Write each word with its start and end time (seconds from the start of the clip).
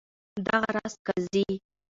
دغه 0.47 0.69
راز 0.75 0.93
قاضي. 1.07 1.45